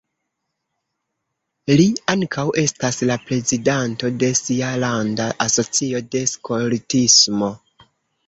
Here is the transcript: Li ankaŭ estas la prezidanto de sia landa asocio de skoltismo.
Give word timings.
Li 1.81 1.85
ankaŭ 2.13 2.45
estas 2.61 2.97
la 3.11 3.17
prezidanto 3.27 4.11
de 4.23 4.31
sia 4.41 4.71
landa 4.85 5.29
asocio 5.47 6.01
de 6.17 6.23
skoltismo. 6.35 7.51